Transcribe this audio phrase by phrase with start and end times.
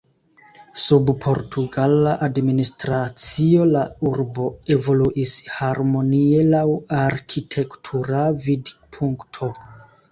[0.83, 6.67] Sub portugala administracio la urbo evoluis harmonie laŭ
[7.05, 9.55] arkitektura vidpunkto.